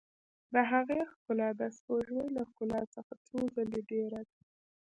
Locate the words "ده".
4.29-4.37